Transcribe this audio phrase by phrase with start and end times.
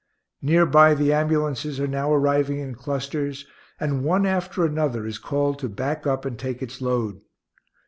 [0.41, 3.45] Near by the ambulances are now arriving in clusters,
[3.79, 7.21] and one after another is called to back up and take its load.